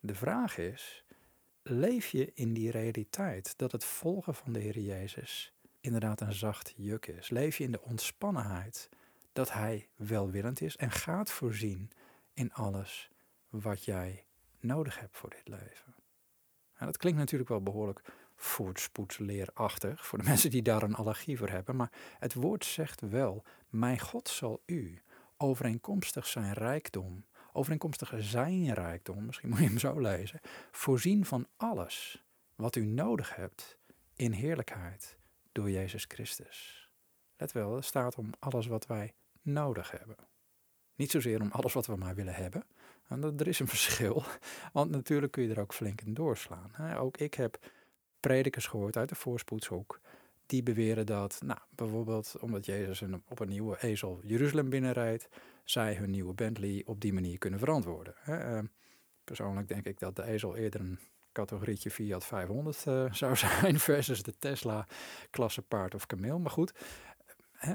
[0.00, 1.04] De vraag is,
[1.68, 6.72] leef je in die realiteit dat het volgen van de Heer Jezus inderdaad een zacht
[6.76, 7.30] juk is.
[7.30, 8.88] Leef je in de ontspannenheid
[9.32, 11.90] dat Hij welwillend is en gaat voorzien
[12.34, 13.10] in alles
[13.48, 14.24] wat jij
[14.60, 15.94] nodig hebt voor dit leven.
[16.78, 18.02] dat klinkt natuurlijk wel behoorlijk
[18.36, 23.44] voortspoedsleerachtig voor de mensen die daar een allergie voor hebben, maar het woord zegt wel:
[23.68, 25.02] Mijn God zal u
[25.36, 27.24] overeenkomstig zijn rijkdom,
[27.58, 30.40] overeenkomstig zijn rijkdom, misschien moet je hem zo lezen,
[30.70, 33.78] voorzien van alles wat u nodig hebt
[34.14, 35.16] in heerlijkheid
[35.52, 36.90] door Jezus Christus.
[37.36, 40.16] Let wel, het staat om alles wat wij nodig hebben.
[40.94, 42.64] Niet zozeer om alles wat we maar willen hebben.
[43.08, 44.22] En er is een verschil,
[44.72, 46.96] want natuurlijk kun je er ook flink in doorslaan.
[46.96, 47.58] Ook ik heb
[48.20, 50.00] predikers gehoord uit de voorspoedshoek
[50.46, 55.28] die beweren dat, nou, bijvoorbeeld omdat Jezus op een nieuwe ezel Jeruzalem binnenrijdt,
[55.70, 58.14] zij hun nieuwe Bentley op die manier kunnen verantwoorden.
[58.24, 58.66] Ehm,
[59.24, 60.98] persoonlijk denk ik dat de ezel eerder een
[61.32, 64.86] categorietje Fiat 500 uh, zou zijn versus de Tesla
[65.30, 66.38] klasse paard of kameel.
[66.38, 66.72] Maar goed,
[67.52, 67.74] hè,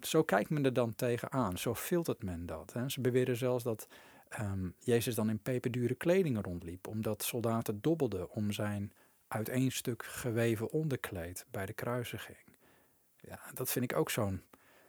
[0.00, 1.58] zo kijkt men er dan tegenaan.
[1.58, 2.72] Zo filtert men dat.
[2.72, 2.88] Hè.
[2.88, 3.88] Ze beweren zelfs dat
[4.40, 8.92] um, Jezus dan in peperdure kleding rondliep, omdat soldaten dobbelden om zijn
[9.28, 12.44] uit één stuk geweven onderkleed bij de kruisiging.
[13.20, 14.42] Ja, dat vind ik ook zo'n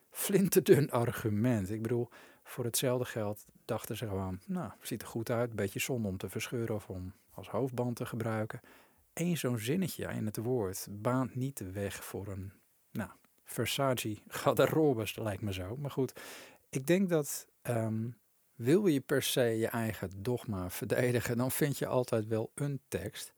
[0.09, 1.71] flinterdun argument.
[1.71, 2.09] Ik bedoel,
[2.43, 6.29] voor hetzelfde geld dachten ze gewoon, nou, ziet er goed uit, beetje zonde om te
[6.29, 8.61] verscheuren of om als hoofdband te gebruiken.
[9.13, 12.51] één zo'n zinnetje in het woord baant niet de weg voor een,
[12.91, 13.09] nou,
[13.43, 15.77] Versace garderobes, lijkt me zo.
[15.77, 16.13] Maar goed,
[16.69, 18.09] ik denk dat ehm,
[18.55, 23.33] wil je per se je eigen dogma verdedigen, dan vind je altijd wel een tekst.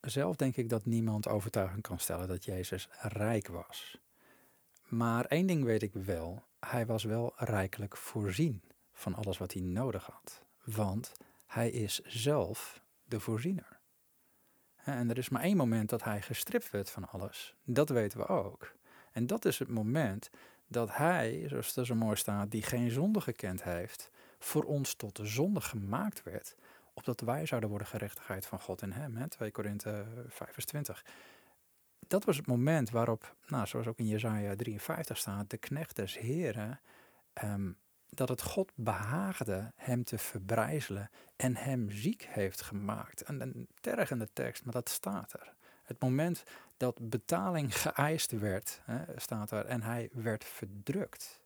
[0.00, 4.00] Zelf denk ik dat niemand overtuigend kan stellen dat Jezus rijk was.
[4.88, 9.62] Maar één ding weet ik wel, hij was wel rijkelijk voorzien van alles wat hij
[9.62, 10.44] nodig had.
[10.64, 11.12] Want
[11.46, 13.78] hij is zelf de voorziener.
[14.76, 17.54] En er is maar één moment dat hij gestript werd van alles.
[17.64, 18.74] Dat weten we ook.
[19.12, 20.30] En dat is het moment
[20.66, 25.16] dat hij, zoals er zo mooi staat, die geen zonde gekend heeft, voor ons tot
[25.16, 26.54] de zonde gemaakt werd,
[26.94, 29.16] opdat wij zouden worden gerechtigheid van God in hem.
[29.16, 29.28] Hè?
[29.28, 31.04] 2 Korinthe 25.
[32.08, 36.18] Dat was het moment waarop, nou, zoals ook in Jezaja 53 staat, de knecht des
[36.18, 36.80] Heren,
[37.44, 37.76] um,
[38.10, 43.22] dat het God behaagde hem te verbrijzelen en hem ziek heeft gemaakt.
[43.22, 45.54] En een tergende tekst, maar dat staat er.
[45.82, 46.42] Het moment
[46.76, 51.42] dat betaling geëist werd, hè, staat er, en hij werd verdrukt.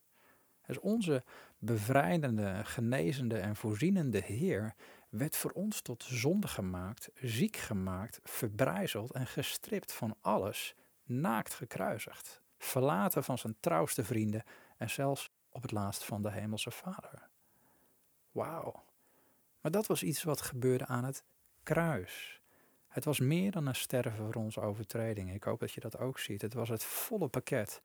[0.66, 1.24] Dus onze
[1.58, 4.74] bevrijdende, genezende en voorzienende Heer
[5.12, 12.42] werd voor ons tot zonde gemaakt, ziek gemaakt, verbrijzeld en gestript van alles, naakt gekruisigd,
[12.58, 14.42] verlaten van zijn trouwste vrienden
[14.76, 17.28] en zelfs op het laatst van de Hemelse Vader.
[18.30, 18.84] Wauw.
[19.60, 21.24] Maar dat was iets wat gebeurde aan het
[21.62, 22.40] kruis.
[22.88, 25.34] Het was meer dan een sterven voor onze overtredingen.
[25.34, 26.42] Ik hoop dat je dat ook ziet.
[26.42, 27.82] Het was het volle pakket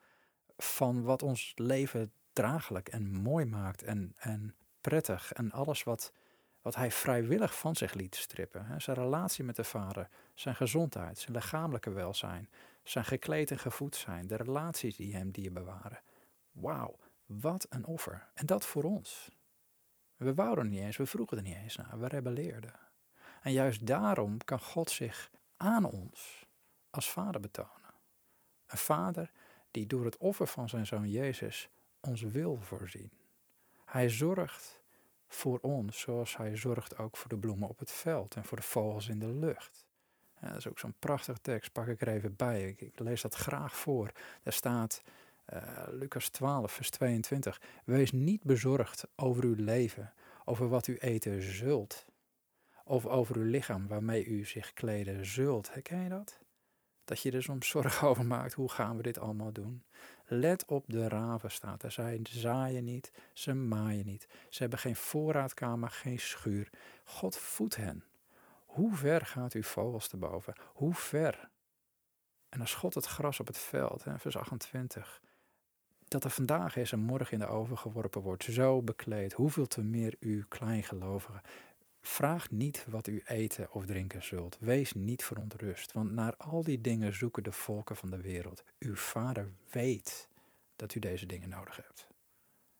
[0.57, 5.33] van wat ons leven draaglijk en mooi maakt en, en prettig.
[5.33, 6.13] En alles wat,
[6.67, 8.81] wat hij vrijwillig van zich liet strippen.
[8.81, 12.49] Zijn relatie met de vader, zijn gezondheid, zijn lichamelijke welzijn,
[12.83, 16.01] zijn gekleed en gevoed zijn, de relaties die hem dierbaar waren.
[16.51, 18.27] Wauw, wat een offer.
[18.33, 19.29] En dat voor ons.
[20.15, 22.73] We wouden er niet eens, we vroegen er niet eens naar, we rebelleerden.
[23.41, 26.45] En juist daarom kan God zich aan ons
[26.89, 27.93] als vader betonen.
[28.67, 29.31] Een vader
[29.71, 33.11] die door het offer van zijn zoon Jezus ons wil voorzien.
[33.85, 34.85] Hij zorgt
[35.27, 38.63] voor ons zoals hij zorgt ook voor de bloemen op het veld en voor de
[38.63, 39.85] vogels in de lucht.
[40.39, 42.75] dat is ook zo'n prachtige tekst, pak ik er even bij.
[42.77, 44.11] Ik, lees dat graag voor.
[44.43, 45.01] Daar staat
[45.53, 47.61] uh, Lucas 12, vers 22.
[47.85, 50.13] Wees niet bezorgd over uw leven,
[50.45, 52.05] over wat u eten zult,
[52.83, 55.73] of over uw lichaam waarmee u zich kleden zult.
[55.73, 56.39] Herken je dat?
[57.07, 59.83] Dat je er soms zorgen over maakt, hoe gaan we dit allemaal doen?
[60.25, 61.91] Let op de raven staat er.
[61.91, 64.27] Zij zaaien niet, ze maaien niet.
[64.49, 66.69] Ze hebben geen voorraadkamer, geen schuur.
[67.03, 68.03] God voedt hen.
[68.65, 70.53] Hoe ver gaat uw vogels te boven?
[70.73, 71.49] Hoe ver?
[72.49, 75.21] En als God het gras op het veld, hè, vers 28,
[76.07, 79.81] dat er vandaag is en morgen in de oven geworpen wordt, zo bekleed, hoeveel te
[79.81, 81.41] meer u kleingelovigen.
[82.07, 84.57] Vraag niet wat u eten of drinken zult.
[84.59, 88.63] Wees niet verontrust, want naar al die dingen zoeken de volken van de wereld.
[88.79, 90.27] Uw vader weet
[90.75, 92.07] dat u deze dingen nodig hebt.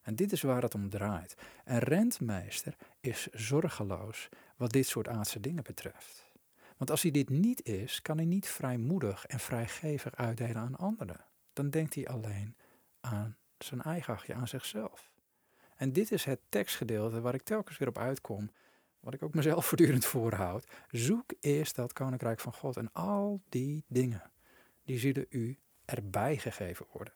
[0.02, 1.36] En dit is waar het om draait.
[1.66, 6.32] Een rentmeester is zorgeloos wat dit soort aardse dingen betreft.
[6.78, 11.26] Want als hij dit niet is, kan hij niet vrijmoedig en vrijgevig uitdelen aan anderen.
[11.54, 12.56] Dan denkt hij alleen
[13.00, 15.12] aan zijn eigen aan zichzelf.
[15.76, 18.52] En dit is het tekstgedeelte waar ik telkens weer op uitkom
[19.00, 20.68] wat ik ook mezelf voortdurend voorhoud.
[20.90, 24.32] Zoek eerst dat koninkrijk van God en al die dingen,
[24.84, 27.14] die zullen u erbij gegeven worden.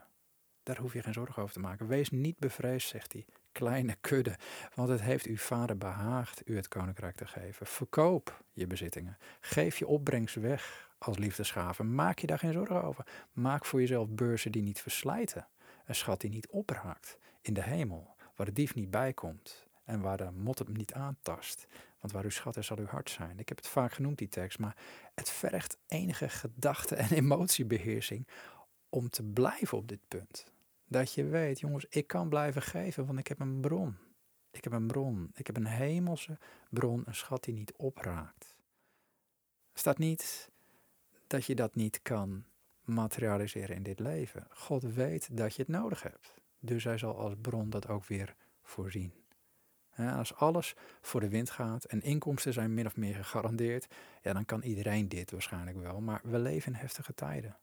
[0.63, 1.87] Daar hoef je geen zorgen over te maken.
[1.87, 4.35] Wees niet bevreesd, zegt hij, kleine kudde,
[4.75, 7.65] want het heeft uw vader behaagd u het koninkrijk te geven.
[7.65, 9.17] Verkoop je bezittingen.
[9.39, 11.95] Geef je opbrengst weg als liefdesgaven.
[11.95, 13.05] Maak je daar geen zorgen over.
[13.31, 15.47] Maak voor jezelf beurzen die niet verslijten.
[15.85, 20.01] Een schat die niet opraakt in de hemel, waar de dief niet bij komt en
[20.01, 21.67] waar de mot hem niet aantast.
[21.99, 23.39] Want waar uw schat is, zal uw hart zijn.
[23.39, 24.77] Ik heb het vaak genoemd, die tekst, maar
[25.15, 28.27] het vergt enige gedachte- en emotiebeheersing
[28.89, 30.45] om te blijven op dit punt.
[30.87, 33.97] Dat je weet, jongens, ik kan blijven geven, want ik heb een bron.
[34.51, 35.31] Ik heb een bron.
[35.33, 36.37] Ik heb een hemelse
[36.69, 38.55] bron, een schat die niet opraakt.
[39.73, 40.49] Staat niet
[41.27, 42.45] dat je dat niet kan
[42.81, 44.47] materialiseren in dit leven.
[44.49, 46.33] God weet dat je het nodig hebt.
[46.59, 49.20] Dus hij zal als bron dat ook weer voorzien
[49.95, 53.87] als alles voor de wind gaat en inkomsten zijn min of meer gegarandeerd,
[54.21, 56.01] ja, dan kan iedereen dit waarschijnlijk wel.
[56.01, 57.57] Maar we leven in heftige tijden.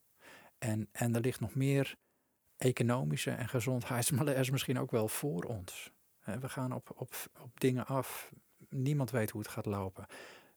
[0.58, 1.96] En, en er ligt nog meer
[2.56, 5.92] economische en gezondheidsmalaise misschien ook wel voor ons.
[6.24, 8.32] We gaan op, op, op dingen af.
[8.68, 10.06] Niemand weet hoe het gaat lopen.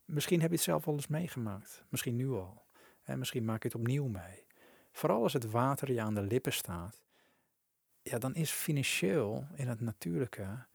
[0.06, 1.84] Misschien heb je het zelf al eens meegemaakt.
[1.90, 2.66] Misschien nu al.
[3.04, 4.46] En misschien maak je het opnieuw mee.
[4.92, 7.04] Vooral als het water je aan de lippen staat.
[8.02, 10.66] Ja, dan is financieel in het natuurlijke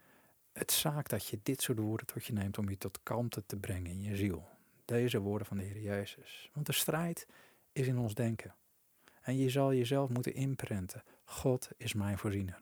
[0.59, 3.57] het zaak dat je dit soort woorden tot je neemt om je tot kalmte te
[3.57, 4.49] brengen in je ziel.
[4.85, 6.51] deze woorden van de Heer Jezus.
[6.53, 7.27] Want de strijd
[7.73, 8.55] is in ons denken.
[9.23, 11.03] En je zal jezelf moeten inprenten.
[11.25, 12.61] God is mijn voorziener.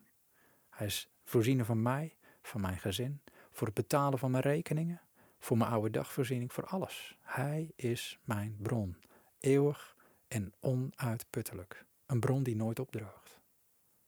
[0.71, 5.01] Hij is voorziener van mij, van mijn gezin, voor het betalen van mijn rekeningen,
[5.39, 7.19] voor mijn oude dagvoorziening, voor alles.
[7.21, 8.97] Hij is mijn bron,
[9.39, 9.97] eeuwig
[10.29, 11.85] en onuitputtelijk.
[12.07, 13.41] Een bron die nooit opdroogt.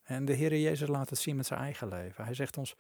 [0.03, 2.25] En de Heer Jezus laat het zien met zijn eigen leven.
[2.25, 2.77] Hij zegt ons,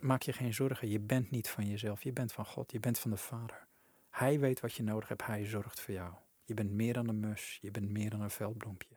[0.00, 2.98] maak je geen zorgen, je bent niet van jezelf, je bent van God, je bent
[2.98, 3.66] van de Vader.
[4.10, 6.14] Hij weet wat je nodig hebt, hij zorgt voor jou.
[6.44, 8.96] Je bent meer dan een mus, je bent meer dan een veldbloempje.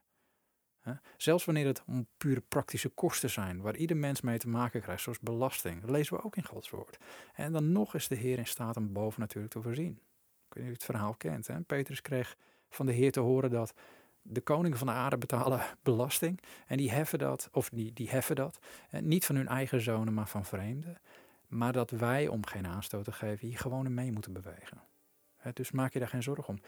[1.17, 5.04] Zelfs wanneer het om pure praktische kosten zijn, waar ieder mens mee te maken krijgt,
[5.04, 6.98] zoals belasting, dat lezen we ook in Gods woord.
[7.34, 10.02] En dan nog is de Heer in staat om boven natuurlijk te voorzien.
[10.48, 11.48] Ik weet niet of je het verhaal kent.
[11.48, 11.62] Hè?
[11.62, 12.38] Petrus kreeg
[12.70, 13.74] van de Heer te horen dat
[14.22, 16.40] de koningen van de aarde betalen belasting.
[16.68, 18.60] En die heffen dat, of die, die heffen dat,
[19.00, 20.98] niet van hun eigen zonen, maar van vreemden.
[21.48, 24.82] Maar dat wij, om geen aanstoot te geven, hier gewoon mee moeten bewegen.
[25.54, 26.60] Dus maak je daar geen zorgen om.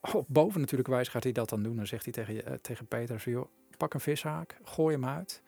[0.00, 1.76] Oh, boven natuurlijk wijs gaat hij dat dan doen.
[1.76, 5.42] Dan zegt hij tegen, uh, tegen Peter, joh, pak een vishaak, gooi hem uit.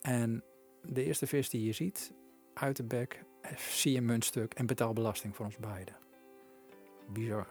[0.00, 0.42] En
[0.82, 2.12] de eerste vis die je ziet,
[2.54, 5.96] uit de bek, eh, zie een muntstuk en betaal belasting voor ons beiden.
[7.08, 7.46] Bizar.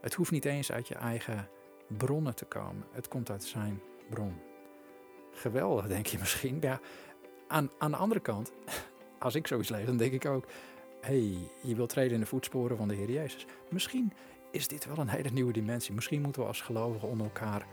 [0.00, 1.48] Het hoeft niet eens uit je eigen
[1.86, 2.84] bronnen te komen.
[2.92, 4.34] Het komt uit zijn bron.
[5.32, 6.58] Geweldig, denk je misschien.
[6.60, 6.80] Ja,
[7.48, 8.52] aan, aan de andere kant,
[9.18, 10.46] als ik zoiets lees, dan denk ik ook...
[11.00, 13.46] hey, je wilt treden in de voetsporen van de Heer Jezus.
[13.70, 14.12] Misschien
[14.50, 15.94] is dit wel een hele nieuwe dimensie.
[15.94, 17.66] Misschien moeten we als gelovigen onder elkaar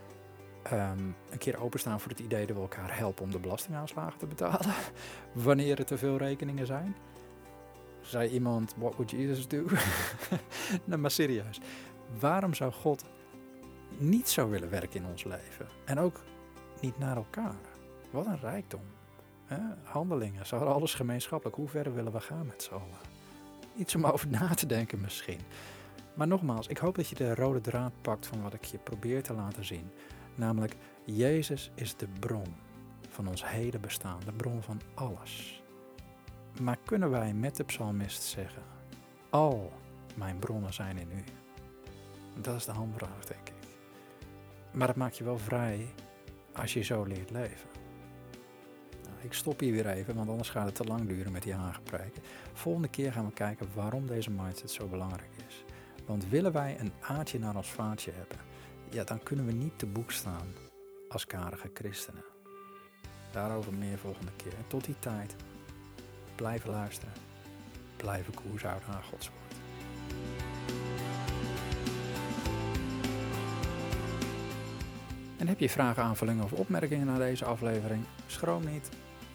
[0.63, 4.25] ehm, een keer openstaan voor het idee dat we elkaar helpen om de belastingaanslagen te
[4.25, 4.73] betalen.
[5.33, 6.95] Wanneer er te veel rekeningen zijn.
[8.01, 9.65] Zei iemand, what would Jesus do?
[10.85, 11.59] nou, maar serieus.
[12.19, 13.03] Waarom zou God
[13.97, 15.67] niet zo willen werken in ons leven?
[15.85, 16.21] En ook
[16.81, 17.55] niet naar elkaar.
[18.11, 18.81] Wat een rijkdom.
[19.83, 21.57] Handelingen, ze hadden alles gemeenschappelijk.
[21.57, 22.97] Hoe ver willen we gaan met z'n allen?
[23.75, 25.39] Iets om over na te denken misschien.
[26.13, 29.23] Maar nogmaals, ik hoop dat je de rode draad pakt van wat ik je probeer
[29.23, 29.91] te laten zien.
[30.35, 30.75] Namelijk,
[31.05, 32.55] Jezus is de bron
[33.09, 35.63] van ons hele bestaan, de bron van alles.
[36.61, 38.63] Maar kunnen wij met de psalmist zeggen,
[39.29, 39.71] al
[40.15, 41.23] mijn bronnen zijn in u?
[42.41, 43.60] Dat is de handvraag, denk ik.
[44.71, 45.93] Maar het maakt je wel vrij
[46.53, 47.69] als je zo leert leven.
[49.03, 51.55] Nou, ik stop hier weer even, want anders gaat het te lang duren met die
[51.55, 52.23] aangepreken.
[52.53, 55.63] Volgende keer gaan we kijken waarom deze mindset zo belangrijk is.
[56.05, 58.37] Want willen wij een aardje naar ons vaatje hebben,
[58.89, 60.47] ja, dan kunnen we niet te boek staan
[61.09, 62.23] als karige christenen.
[63.31, 64.53] Daarover meer volgende keer.
[64.53, 65.35] En tot die tijd,
[66.35, 67.13] blijven luisteren,
[67.97, 69.60] blijven koers houden naar Gods woord.
[75.41, 78.03] En heb je vragen, aanvullingen of opmerkingen naar deze aflevering?
[78.27, 78.89] Schroom niet.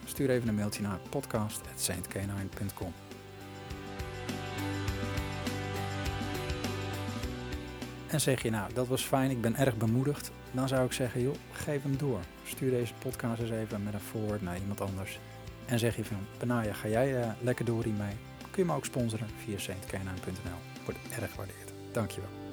[0.05, 2.93] Stuur even een mailtje naar podcast.saintcanine.com.
[8.07, 10.31] En zeg je nou, dat was fijn, ik ben erg bemoedigd.
[10.51, 12.19] Dan zou ik zeggen, joh, geef hem door.
[12.43, 15.19] Stuur deze podcast eens even met een forward naar iemand anders.
[15.65, 18.15] En zeg je van, Benaya, ga jij uh, lekker door hiermee?
[18.51, 20.83] Kun je me ook sponsoren via saintcanaan.nl.
[20.85, 21.73] Wordt erg gewaardeerd.
[21.91, 22.46] Dankjewel.